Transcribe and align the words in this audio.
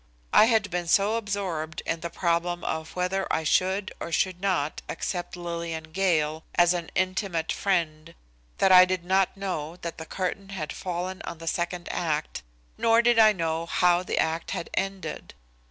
I 0.33 0.45
had 0.45 0.71
been 0.71 0.87
so 0.87 1.15
absorbed 1.15 1.83
in 1.85 1.99
the 1.99 2.09
problem 2.09 2.63
of 2.63 2.95
whether 2.95 3.31
I 3.31 3.43
should 3.43 3.91
or 3.99 4.11
should 4.11 4.41
not 4.41 4.81
accept 4.89 5.37
Lillian 5.37 5.91
Gale 5.91 6.43
as 6.55 6.73
an 6.73 6.89
intimate 6.95 7.51
friend 7.51 8.15
that 8.57 8.71
I 8.71 8.83
did 8.83 9.05
not 9.05 9.37
know 9.37 9.75
that 9.83 9.99
the 9.99 10.07
curtain 10.07 10.49
had 10.49 10.73
fallen 10.73 11.21
on 11.23 11.37
the 11.37 11.45
second 11.45 11.87
act, 11.91 12.41
nor 12.79 13.03
did 13.03 13.19
I 13.19 13.31
know 13.31 13.67
how 13.67 14.01
the 14.01 14.17
act 14.17 14.49
had 14.49 14.71
ended. 14.73 15.35